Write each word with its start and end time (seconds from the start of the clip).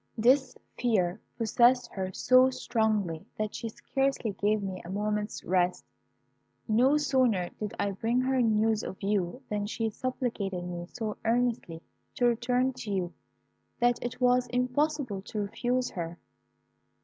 This 0.17 0.57
fear 0.79 1.21
possessed 1.37 1.91
her 1.91 2.11
so 2.11 2.49
strongly, 2.49 3.23
that 3.37 3.53
she 3.53 3.69
scarcely 3.69 4.31
gave 4.31 4.63
me 4.63 4.81
a 4.83 4.89
moment's 4.89 5.43
rest. 5.43 5.85
No 6.67 6.97
sooner 6.97 7.49
did 7.59 7.75
I 7.79 7.91
bring 7.91 8.19
her 8.21 8.41
news 8.41 8.81
of 8.81 8.97
you 9.03 9.43
than 9.47 9.67
she 9.67 9.91
supplicated 9.91 10.63
me 10.63 10.87
so 10.91 11.17
earnestly 11.23 11.83
to 12.15 12.25
return 12.25 12.73
to 12.77 12.89
you, 12.91 13.13
that 13.79 14.01
it 14.03 14.19
was 14.19 14.47
impossible 14.47 15.21
to 15.21 15.41
refuse 15.41 15.91
her. 15.91 16.17